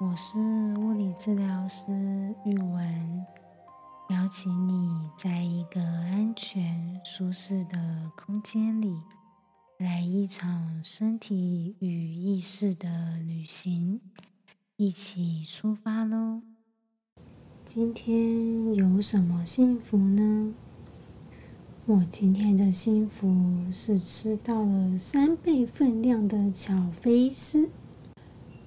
[0.00, 0.38] 我是
[0.78, 1.84] 物理治疗师
[2.46, 3.26] 玉文，
[4.08, 8.96] 邀请你在一个安全、舒适的空间里，
[9.76, 14.00] 来一场身体与意识的旅行，
[14.76, 16.40] 一起出发喽！
[17.66, 20.54] 今天有什么幸福呢？
[21.84, 27.68] 我今天的幸福是吃到了三倍分量的巧菲斯。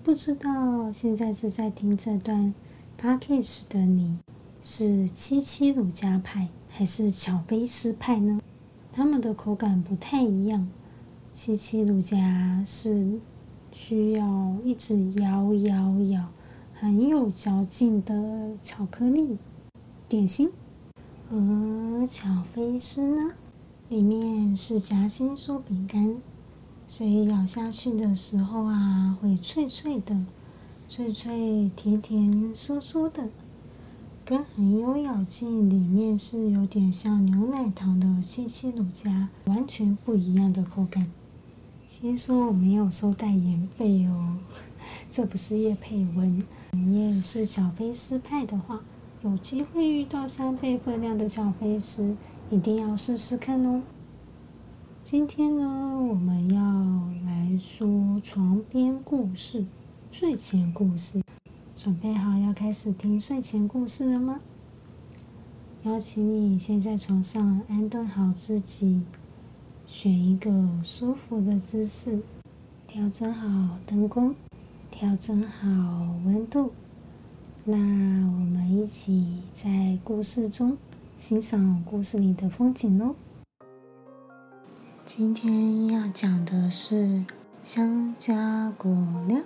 [0.03, 2.53] 不知道现在是在听这段
[3.01, 4.17] podcast 的你，
[4.61, 8.41] 是七七乳加派还是巧菲斯派呢？
[8.91, 10.67] 它们的口感不太一样。
[11.31, 13.17] 七七乳加是
[13.71, 16.27] 需要一直咬咬咬，
[16.73, 19.37] 很有嚼劲的巧克力
[20.09, 20.51] 点心。
[21.31, 23.31] 而巧菲斯呢，
[23.87, 26.17] 里面是夹心酥饼干。
[26.95, 30.15] 所以咬下去的时候啊，会脆脆的，
[30.87, 33.29] 脆脆甜甜酥酥的，
[34.23, 41.11] 跟很有咬劲，里面是有点像牛奶糖的七七乳加，完全不一样的口感。
[41.87, 44.37] 先说我没有收代言费哦，
[45.09, 46.43] 这不是叶佩文。
[46.73, 48.81] 你也是小菲斯派的话，
[49.23, 52.15] 有机会遇到三倍分量的小菲斯，
[52.51, 53.81] 一定要试试看哦。
[55.03, 56.61] 今天呢，我们要
[57.25, 59.65] 来说床边故事、
[60.09, 61.21] 睡前故事。
[61.75, 64.39] 准备好要开始听睡前故事了吗？
[65.83, 69.01] 邀请你先在床上安顿好自己，
[69.85, 70.49] 选一个
[70.85, 72.21] 舒服的姿势，
[72.87, 74.33] 调整好灯光，
[74.89, 75.67] 调整好
[76.25, 76.71] 温度。
[77.65, 80.77] 那我们一起在故事中
[81.17, 83.13] 欣赏故事里的风景喽。
[85.15, 87.23] 今天要讲的是
[87.61, 88.33] 香蕉
[88.79, 88.89] 姑
[89.27, 89.43] 娘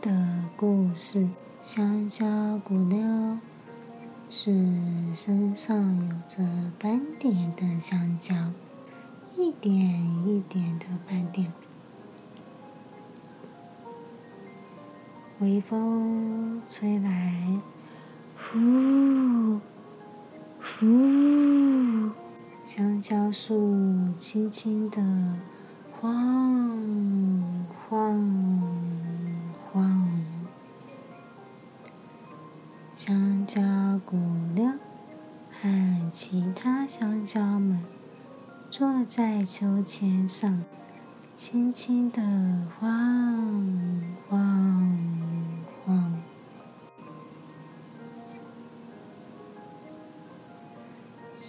[0.00, 0.10] 的
[0.56, 1.28] 故事。
[1.60, 2.24] 香蕉
[2.64, 3.38] 姑娘
[4.30, 4.50] 是
[5.12, 5.76] 身上
[6.08, 6.42] 有着
[6.78, 8.34] 斑点的香蕉，
[9.36, 9.76] 一点
[10.26, 11.52] 一点的斑点。
[15.40, 17.60] 微风吹来，
[18.38, 19.60] 呼
[20.62, 21.93] 呼。
[22.64, 25.02] 香蕉树轻轻地
[26.00, 27.44] 晃
[27.90, 28.62] 晃
[29.70, 30.08] 晃，
[32.96, 33.60] 香蕉
[34.06, 34.16] 姑
[34.54, 34.78] 娘
[35.52, 37.78] 和其他香蕉们
[38.70, 40.64] 坐在秋千上，
[41.36, 42.22] 轻轻地
[42.80, 45.23] 晃晃晃。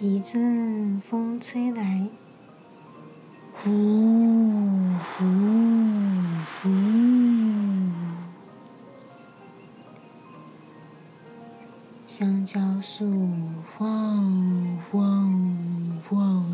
[0.01, 2.09] 一阵风吹来，
[3.53, 3.71] 呼
[4.99, 5.25] 呼
[6.61, 6.69] 呼，
[12.05, 13.29] 香蕉树
[13.77, 16.45] 晃晃晃，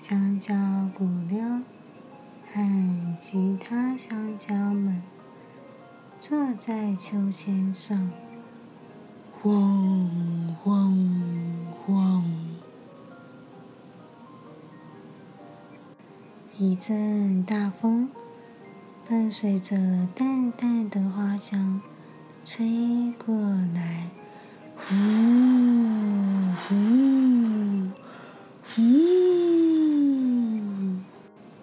[0.00, 0.56] 香蕉
[0.98, 1.62] 姑娘
[2.52, 5.00] 和其他香蕉们
[6.18, 8.10] 坐在秋千上，
[9.40, 10.25] 晃。
[16.78, 18.10] 阵大风
[19.08, 19.76] 伴随着
[20.14, 21.80] 淡淡的花香
[22.44, 23.34] 吹过
[23.74, 24.10] 来，
[24.76, 24.94] 呼
[26.68, 26.74] 呼
[28.74, 28.82] 呼，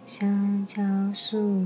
[0.06, 0.81] 香蕉
[1.13, 1.66] 树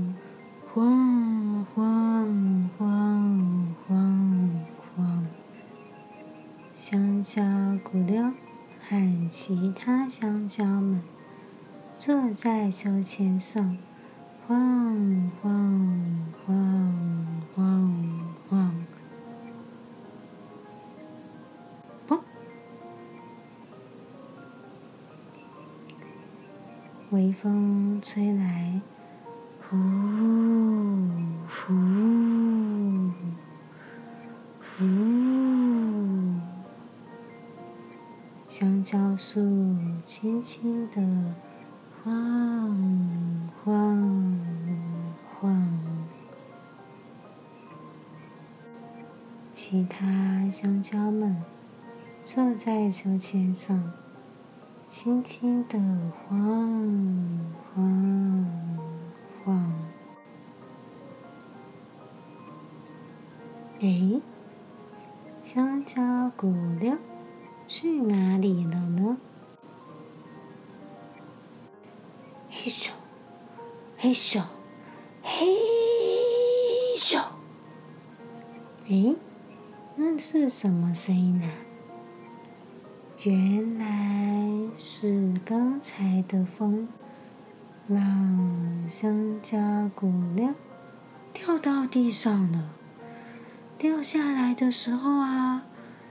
[0.72, 4.60] 晃晃晃晃
[4.96, 5.26] 晃，
[6.74, 7.42] 香蕉
[7.82, 8.34] 姑娘。
[8.90, 11.02] 和其他香蕉们。
[12.08, 13.76] 坐在秋千上，
[14.46, 16.94] 晃晃晃
[17.54, 17.94] 晃
[18.48, 18.74] 晃。
[22.08, 22.18] 嘣！
[27.10, 28.80] 微风吹来，
[29.68, 29.76] 呼
[31.46, 31.74] 呼
[34.78, 34.84] 呼。
[38.48, 41.02] 香蕉树轻轻的
[42.08, 44.40] 晃晃
[45.38, 45.78] 晃，
[49.52, 51.36] 其他香蕉们
[52.24, 53.92] 坐在秋千上，
[54.88, 55.78] 轻轻地
[56.16, 57.44] 晃
[57.74, 58.46] 晃
[59.44, 59.70] 晃。
[63.80, 64.18] 哎，
[65.44, 66.46] 香蕉姑
[66.80, 66.96] 娘。
[67.66, 69.18] 去哪里了呢？
[72.60, 72.90] 嘿咻，
[73.96, 74.42] 嘿咻，
[75.22, 75.46] 嘿
[76.96, 77.22] 咻！
[78.88, 79.14] 诶，
[79.94, 81.48] 那是什么声音啊？
[83.22, 86.88] 原来是刚才的风，
[87.86, 90.52] 让香蕉骨料
[91.32, 92.70] 掉到地上了。
[93.78, 95.62] 掉下来的时候啊，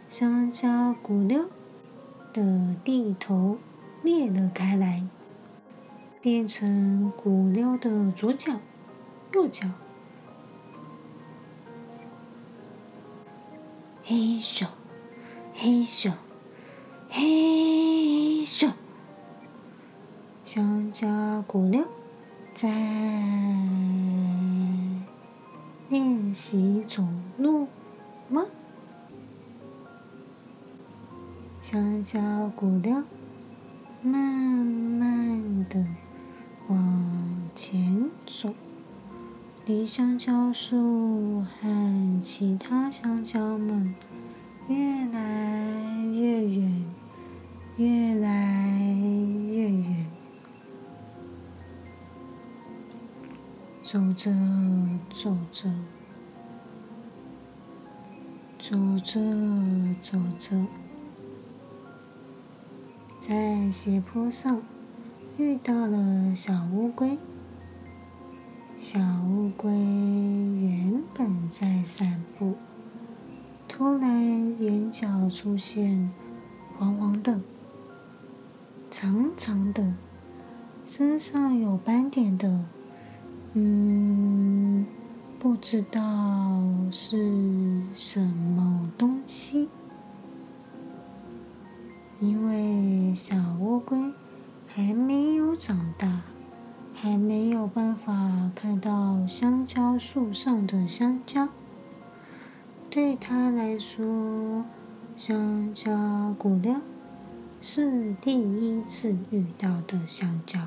[0.08, 1.44] 香蕉骨料
[2.32, 3.58] 的地头
[4.02, 5.04] 裂了开来，
[6.20, 8.54] 变成骨料的左脚、
[9.34, 9.68] 右脚。
[14.04, 14.66] 嘿咻，
[15.54, 16.12] 嘿咻，
[17.10, 18.72] 嘿咻，
[20.44, 21.84] 香蕉骨料
[22.54, 22.70] 在
[25.90, 27.04] 练习走
[27.38, 27.68] 路
[28.30, 28.46] 吗？
[31.62, 33.04] 香蕉骨料
[34.02, 34.37] 慢慢
[39.68, 43.94] 离香蕉树和其他香蕉们
[44.70, 46.86] 越来越远，
[47.76, 48.80] 越来
[49.52, 50.06] 越远。
[53.84, 54.32] 走着
[55.10, 55.70] 走着，
[58.58, 59.20] 走着
[60.02, 60.66] 走着，
[63.20, 64.62] 在斜坡上
[65.38, 67.18] 遇到了小乌龟。
[68.80, 72.54] 小乌龟原本在散步，
[73.68, 76.12] 突然眼角出现
[76.78, 77.42] 黄黄的、
[78.92, 79.96] 长长的、
[80.86, 82.66] 身上有斑点的，
[83.54, 84.86] 嗯，
[85.40, 89.70] 不知道是什么东西。
[92.20, 94.14] 因为小乌龟
[94.68, 96.22] 还没有长大。
[97.00, 101.48] 还没有办法看到香蕉树上的香蕉，
[102.90, 104.66] 对他来说，
[105.16, 106.82] 香蕉骨料
[107.62, 110.60] 是第一次遇到的香蕉。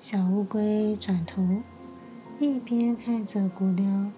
[0.00, 1.40] 小乌龟转头，
[2.40, 4.10] 一边看着骨料，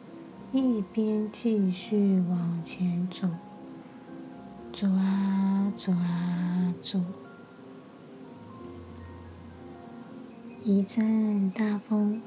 [0.50, 3.28] 一边继续往前走，
[4.72, 6.98] 走啊走啊走。
[10.62, 12.20] 一阵大风，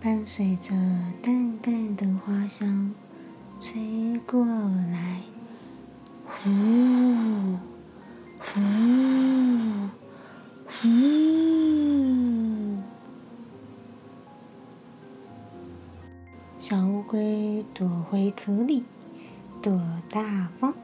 [0.00, 0.74] 伴随着
[1.22, 2.92] 淡淡的花香，
[3.60, 5.22] 吹过来，
[6.26, 6.50] 呼，
[8.40, 8.60] 呼，
[10.66, 10.88] 呼。
[16.58, 18.82] 小乌龟躲回壳里，
[19.62, 19.80] 躲
[20.10, 20.74] 大风。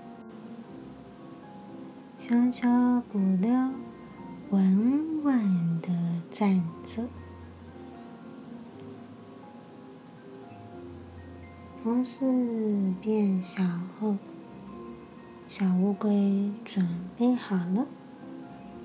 [2.20, 3.72] 香蕉不料。
[4.50, 5.88] 稳稳的
[6.38, 7.02] 站着。
[11.82, 13.60] 风势变小
[13.98, 14.16] 后，
[15.48, 17.88] 小乌龟准备好了，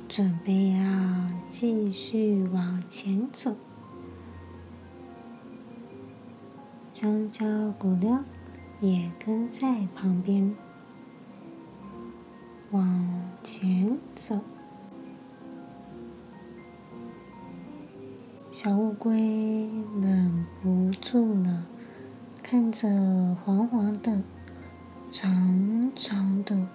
[0.09, 3.55] 准备要继续往前走。
[6.91, 7.45] 香蕉
[7.77, 8.23] 骨料
[8.79, 10.55] 也跟在旁边，
[12.71, 14.39] 往前走。
[18.53, 19.67] 小乌龟
[19.99, 21.65] 忍不住了，
[22.43, 22.87] 看着
[23.43, 24.21] 黄黄的、
[25.09, 26.67] 长长的、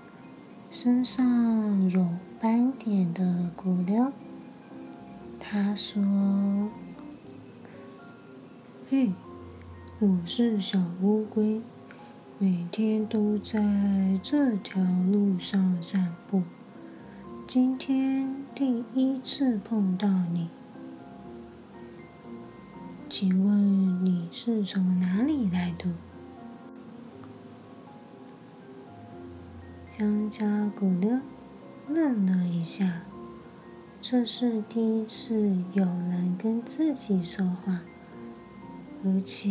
[0.73, 2.09] 身上有
[2.41, 4.11] 斑点的骨料，
[5.39, 6.03] 他说
[8.91, 9.13] ：“嘿，
[10.01, 11.63] 我是小乌龟，
[12.41, 16.43] 每天都在这条路上散步，
[17.47, 20.49] 今天第一次碰到你。”
[23.21, 25.87] 请问你是从哪里来的？
[29.89, 30.47] 香蕉
[30.79, 31.21] 姑娘
[31.89, 33.03] 愣了一下，
[33.99, 35.35] 这是第一次
[35.73, 37.81] 有人跟自己说话，
[39.05, 39.51] 而且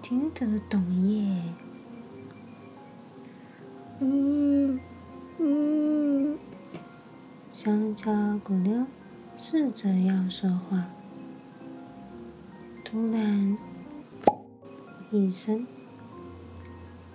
[0.00, 1.42] 听得懂耶。
[4.00, 4.80] 嗯
[5.38, 6.38] 嗯，
[7.52, 8.10] 香蕉
[8.42, 8.86] 姑娘
[9.36, 10.82] 试着要说话。
[12.88, 13.58] 突然，
[15.10, 15.66] 一声，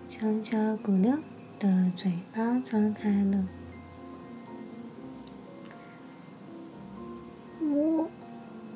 [0.09, 1.23] 香蕉姑娘
[1.57, 3.47] 的嘴巴张开了。
[7.61, 8.09] 我，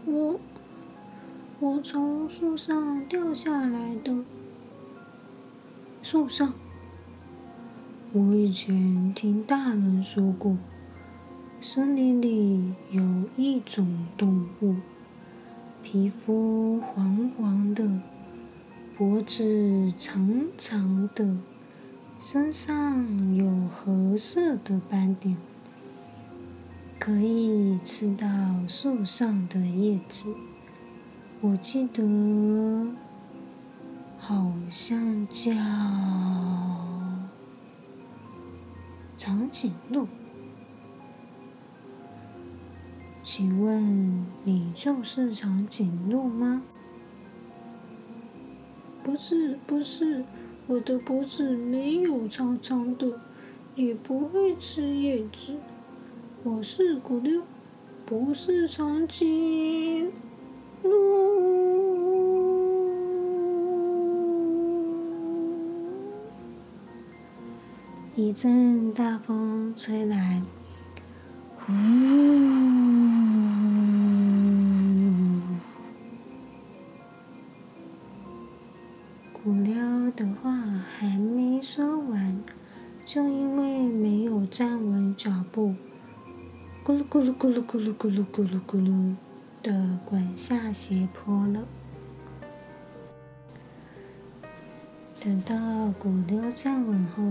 [0.05, 0.39] 我，
[1.59, 4.23] 我从树上掉下来的。
[6.01, 6.53] 树上，
[8.13, 10.57] 我以前听大人说过，
[11.59, 13.03] 森林里有
[13.35, 14.75] 一种动物。
[15.95, 17.89] 皮肤黄黄的，
[18.97, 21.37] 脖子长长的，
[22.19, 25.37] 身上有褐色的斑点，
[26.99, 28.27] 可以吃到
[28.67, 30.35] 树上的叶子。
[31.39, 32.03] 我记得
[34.19, 35.53] 好像叫
[39.15, 40.05] 长颈鹿。
[43.25, 46.61] 请问你就是长颈鹿吗？
[49.03, 50.23] 不是，不是，
[50.67, 53.19] 我的脖子没有长长的，
[53.73, 55.55] 也不会吃叶子。
[56.43, 57.41] 我是古溜，
[58.05, 60.11] 不是长颈
[60.83, 60.91] 鹿。
[68.15, 70.43] 一阵大风吹来，
[71.55, 71.73] 呼。
[83.15, 85.73] 就因为没有站稳脚步，
[86.83, 89.15] 咕噜咕噜咕噜咕噜咕噜咕噜咕噜
[89.63, 91.65] 的滚下斜坡了。
[95.23, 97.23] 等到古溜站稳后，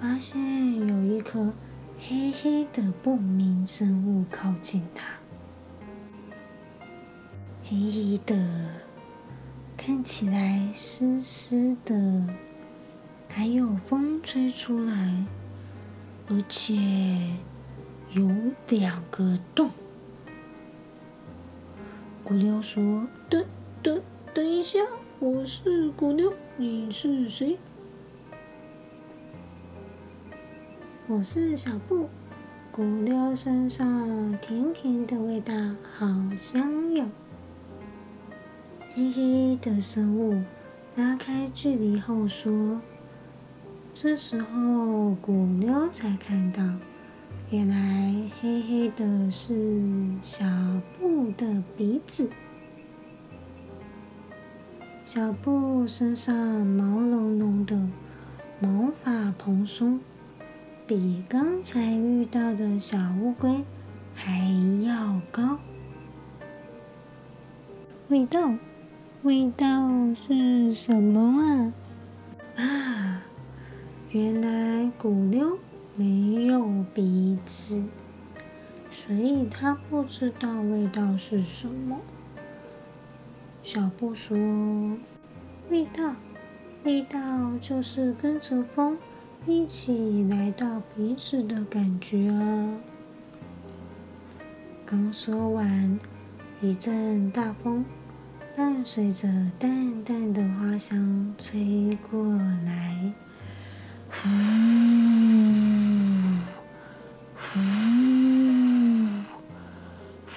[0.00, 1.52] 发现有一颗
[1.98, 5.04] 黑黑的不明生物靠近它，
[7.62, 8.34] 黑黑的。
[9.76, 12.24] 看起来湿湿的，
[13.36, 15.24] 还有风吹出来，
[16.28, 16.76] 而且
[18.12, 18.30] 有
[18.68, 19.70] 两个洞。
[22.22, 23.44] 古妞说：“等
[23.82, 24.00] 等
[24.32, 24.78] 等一下，
[25.18, 27.58] 我是古妞，你是谁
[31.08, 32.08] ？”“我是小布。”
[32.70, 35.52] 古妞身上甜甜的味道，
[35.98, 37.04] 好香哟。
[38.94, 40.40] 黑黑的生物
[40.94, 42.80] 拉开距离后说
[43.94, 46.60] ：“这时候古妞才看到，
[47.50, 49.88] 原来黑黑的是
[50.20, 50.44] 小
[50.98, 52.28] 布的鼻子。
[55.04, 57.78] 小布身上毛茸茸的，
[58.58, 60.00] 毛发蓬松，
[60.88, 63.62] 比刚才遇到的小乌龟
[64.12, 64.40] 还
[64.84, 65.56] 要高。
[68.08, 68.54] 味道。”
[69.22, 69.66] 味道
[70.14, 71.72] 是什么
[72.58, 72.62] 啊？
[72.62, 73.22] 啊，
[74.14, 75.58] 原来古溜
[75.96, 77.82] 没有鼻子，
[78.92, 81.98] 所以他不知道味道是什么。
[83.64, 84.38] 小布说
[85.68, 86.14] ：“味道，
[86.84, 87.18] 味道
[87.60, 88.96] 就是跟着风
[89.48, 92.76] 一起来到鼻子的感觉啊。”
[94.86, 95.98] 刚说完，
[96.62, 97.84] 一阵大风。
[98.56, 99.26] 伴随着
[99.58, 102.22] 淡淡的花香吹过
[102.64, 103.12] 来，
[104.22, 104.28] 呼
[107.36, 107.60] 呼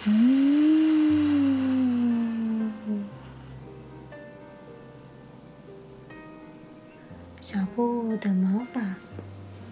[0.03, 0.09] 呼，
[7.39, 8.95] 小布的毛发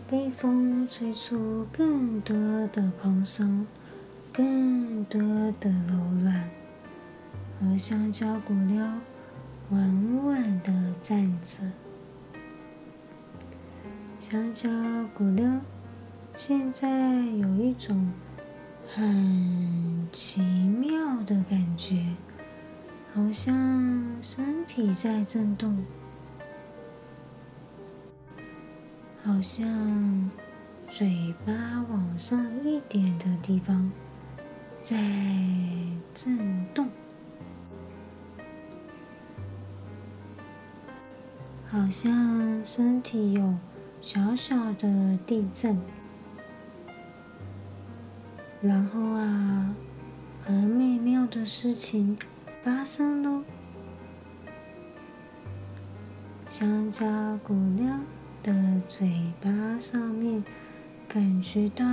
[0.08, 2.36] 被风吹出更多
[2.68, 3.66] 的蓬松，
[4.32, 5.20] 更多
[5.60, 6.50] 的柔软。
[7.62, 8.86] 而香蕉骨溜
[9.72, 10.72] 稳稳的
[11.02, 11.72] 站着，
[14.28, 14.68] 香蕉
[15.14, 15.48] 骨溜
[16.36, 18.12] 现在有一种
[18.88, 22.04] 很奇妙的感觉，
[23.14, 23.56] 好像
[24.24, 25.78] 身体在震动，
[29.24, 30.32] 好像
[30.88, 31.54] 嘴巴
[31.92, 33.92] 往上一点的地方
[34.82, 34.98] 在
[36.16, 36.90] 震动。
[41.70, 43.54] 好像身体有
[44.06, 45.76] 小小的地震，
[48.62, 49.76] 然后啊，
[50.44, 52.16] 很美妙的事情
[52.64, 53.42] 发生喽！
[56.52, 57.04] 香蕉
[57.44, 58.06] 姑娘
[58.44, 59.10] 的嘴
[59.42, 60.44] 巴上面
[61.08, 61.84] 感觉到，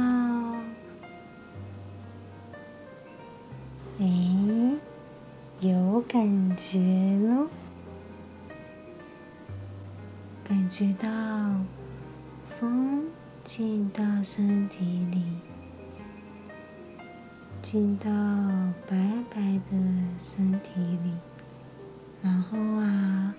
[3.98, 4.76] 哎，
[5.60, 6.78] 有感觉
[7.26, 7.48] 喽。
[10.44, 11.08] 感觉到
[12.62, 13.02] 风
[13.42, 15.24] 进到身体里，
[17.60, 18.08] 进到
[18.88, 18.96] 白
[19.34, 19.76] 白的
[20.16, 21.12] 身体里，
[22.22, 23.34] 然后啊，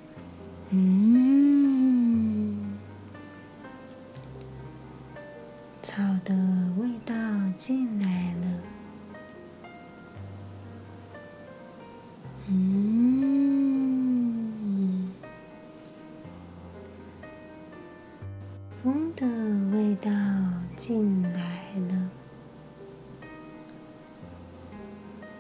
[0.72, 2.78] 嗯，
[5.82, 6.36] 草的
[6.78, 7.16] 味道
[7.56, 8.43] 进来了，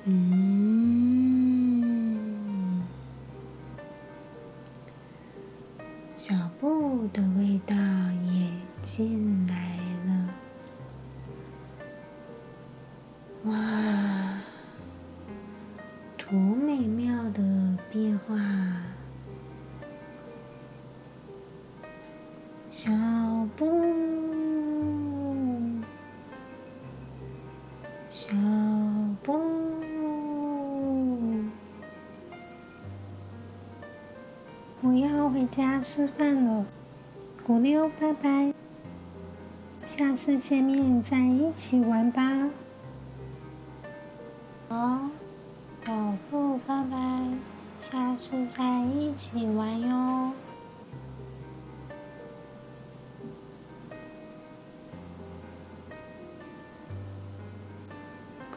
[0.05, 1.93] 嗯，
[6.17, 7.75] 小布的味道
[8.31, 8.49] 也
[8.81, 9.79] 进来
[35.55, 36.65] 家吃饭了。
[37.45, 38.53] 古六，拜拜，
[39.85, 42.49] 下次见面再一起玩吧。
[44.69, 45.09] 好，
[45.85, 47.27] 小布，拜拜，
[47.81, 50.31] 下次再一起玩哟。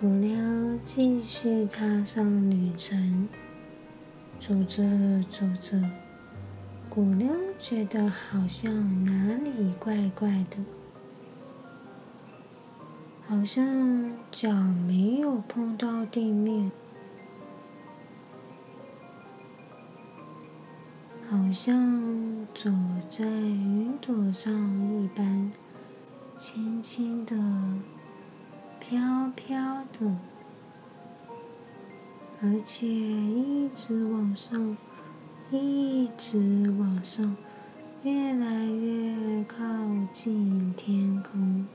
[0.00, 3.28] 古鸟继续踏上旅程，
[4.38, 4.84] 走着
[5.30, 5.82] 走着，
[6.96, 10.56] 古鸟觉得好像哪里怪怪的，
[13.28, 16.72] 好像脚没有碰到地面，
[21.28, 22.70] 好像走
[23.10, 24.50] 在云朵上
[24.98, 25.52] 一般，
[26.34, 27.36] 轻轻的。
[28.80, 30.16] 飘飘的，
[32.40, 34.74] 而且一直往上，
[35.50, 36.38] 一直
[36.78, 37.36] 往上，
[38.02, 39.58] 越来越靠
[40.12, 41.66] 近天空，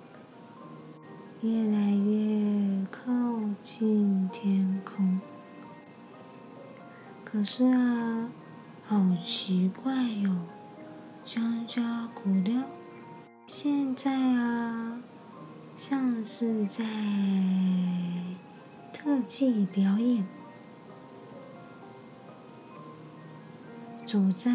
[1.42, 3.12] 越来越靠
[3.64, 5.20] 近天空。
[7.24, 8.30] 可是啊，
[8.86, 10.36] 好奇怪哟，
[11.24, 11.82] 香蕉
[12.14, 12.64] 骨料，
[13.48, 15.02] 现在啊。
[15.78, 16.84] 像是在
[18.94, 20.28] 特技表演，
[24.12, 24.52] 走在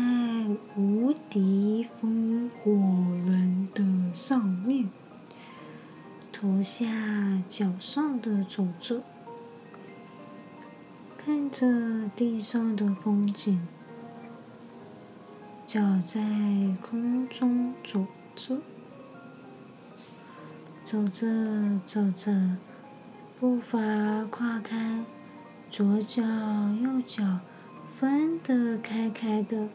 [0.77, 4.91] 无敌风火轮的上面，
[6.31, 6.85] 头下
[7.49, 9.03] 脚上的走着，
[11.17, 11.67] 看着
[12.15, 13.67] 地上的风景，
[15.65, 16.21] 脚在
[16.83, 18.59] 空中走着。
[20.85, 22.59] 走着走着，
[23.41, 23.79] 步伐
[24.31, 25.03] 跨开，
[25.71, 27.39] 左脚右脚
[27.99, 29.69] 分得开开的，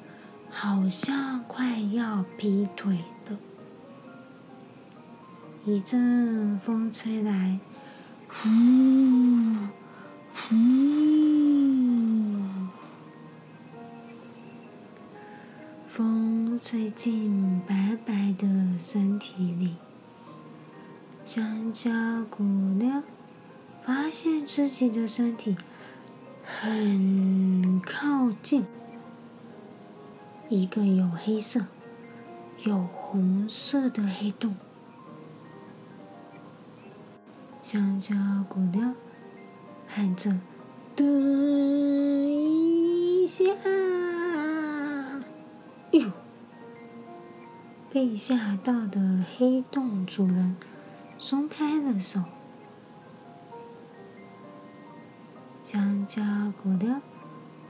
[0.47, 3.39] 好像快要劈腿了。
[5.65, 7.57] 一阵风吹来，
[8.27, 8.47] 呼
[10.35, 10.55] 呼，
[15.87, 19.77] 风吹进白白的身体里。
[21.25, 21.91] 香蕉
[22.29, 23.01] 姑娘
[23.81, 25.55] 发现自己的身体
[26.43, 28.65] 很靠近
[30.49, 31.65] 一个有黑色、
[32.63, 34.55] 有红色的黑洞。
[37.61, 38.15] 香蕉
[38.49, 38.95] 姑娘
[39.87, 40.39] 喊着
[40.95, 41.05] ：“等
[42.27, 43.43] 一下！”
[45.91, 46.11] 哟，
[47.91, 50.55] 被吓到的黑洞主人。
[51.19, 52.23] 松开了手，
[55.71, 56.99] 香蕉咕噜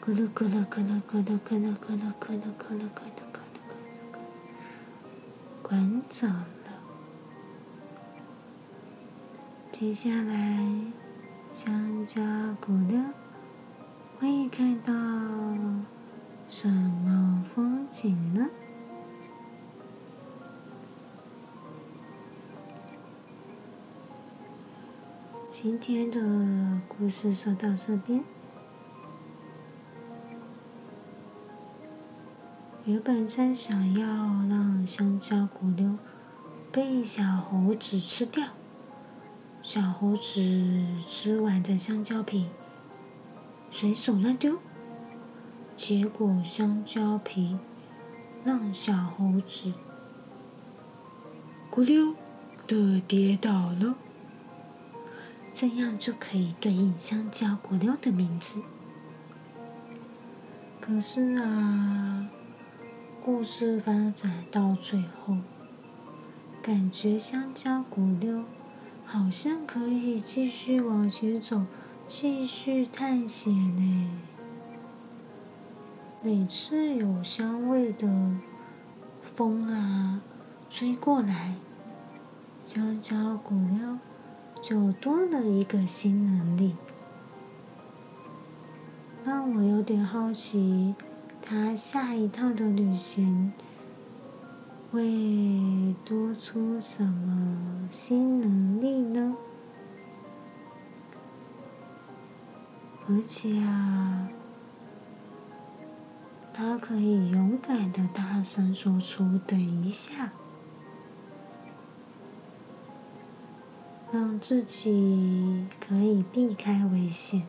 [0.03, 4.17] 咕噜咕噜咕噜咕噜咕噜咕噜咕噜咕噜咕噜咕噜咕噜咕噜，
[5.61, 6.81] 滚走了。
[9.71, 10.65] 接下来，
[11.53, 12.19] 香蕉
[12.59, 13.05] 咕噜
[14.19, 14.91] 会看到
[16.49, 18.49] 什么风景呢？
[25.51, 28.23] 今天的故事说到这边。
[32.85, 34.07] 原本在想要
[34.49, 35.97] 让香蕉骨溜
[36.71, 38.47] 被小猴子吃掉，
[39.61, 40.41] 小猴子
[41.05, 42.47] 吃完的香蕉皮
[43.69, 44.57] 随手乱丢，
[45.75, 47.57] 结果香蕉皮
[48.45, 49.73] 让小猴子
[51.69, 52.15] 咕溜
[52.65, 53.95] 的跌倒了。
[55.53, 58.63] 这样就可以对应香蕉果溜的名字。
[60.79, 62.29] 可是啊，
[63.23, 65.37] 故事发展到最后，
[66.61, 68.43] 感觉香蕉果溜
[69.05, 71.65] 好像可以继续往前走，
[72.07, 74.09] 继续探险呢。
[76.23, 78.07] 每次有香味的
[79.35, 80.21] 风啊
[80.69, 81.55] 吹过来。
[82.63, 83.97] 香蕉果溜
[84.61, 86.75] 就多了一个新能力，
[89.25, 90.93] 让我有点好奇，
[91.41, 93.51] 他下一趟的旅行
[94.91, 99.35] 会多出什么新能力呢？
[103.09, 104.29] 而且啊，
[106.53, 110.31] 他可以勇敢的大声说出“等一下”。
[114.21, 117.41] 让自己可以避开危险，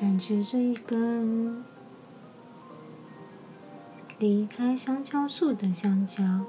[0.00, 1.62] 感觉这一根
[4.18, 6.46] 离开香蕉树的香蕉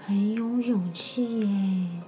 [0.00, 2.02] 很有勇气耶。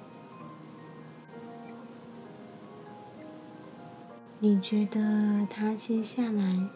[4.39, 6.71] 你觉得他接下来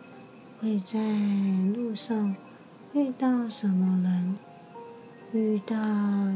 [0.61, 0.99] 会在
[1.75, 2.37] 路上
[2.93, 4.37] 遇到什么人？
[5.33, 5.75] 遇到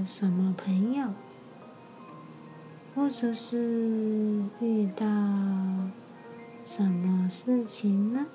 [0.06, 1.08] 什么朋友，
[2.94, 5.04] 或者是遇到
[6.62, 8.26] 什么事情呢？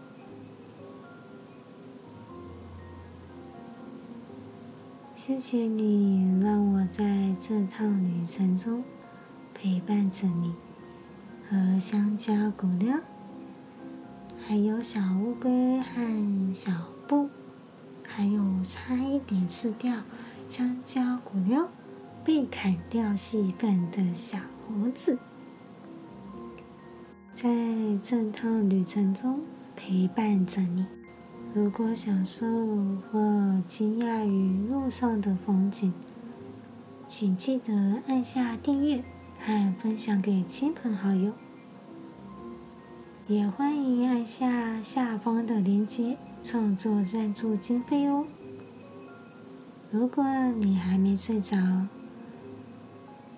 [5.15, 8.84] 谢谢你让我在这趟旅程中
[9.56, 10.54] 陪伴着你，
[11.50, 13.00] 和香蕉骨料，
[14.45, 16.71] 还有小乌龟和小
[17.08, 17.30] 布，
[18.08, 19.95] 还有差一点吃掉。
[20.52, 21.66] 香蕉果溜
[22.26, 24.38] 被砍掉戏份的小
[24.68, 25.18] 猴子，
[27.34, 27.50] 在
[28.04, 29.40] 这趟旅程中
[29.78, 30.86] 陪伴着你。
[31.54, 32.46] 如果享受
[33.10, 35.94] 或惊讶于路上的风景，
[37.08, 39.02] 请记得按下订阅
[39.40, 41.32] 和分享给亲朋好友。
[43.26, 48.26] 也欢迎按下下方的链接创作赞助经费哦。
[49.91, 50.23] 如果
[50.62, 51.58] 你还没睡着，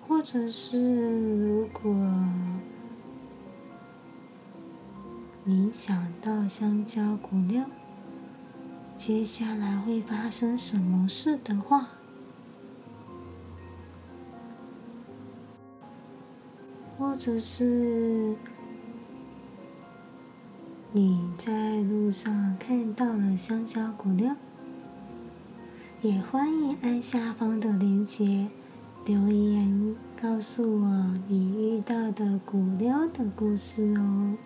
[0.06, 1.92] 或者是如果
[5.42, 7.64] 你想到香蕉骨料
[8.96, 11.88] 接下来会发生什么事的话，
[16.96, 18.36] 或者是
[20.92, 24.36] 你在路上看到了香蕉骨料。
[26.04, 28.46] 也欢迎按下方的链接
[29.06, 34.36] 留言，告诉我你遇到的古撩的故事哦。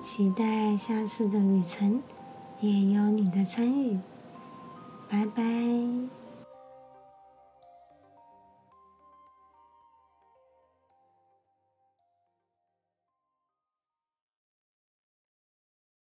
[0.00, 2.02] 期待下次的旅程
[2.62, 3.98] 也有你的参与，
[5.06, 6.17] 拜拜。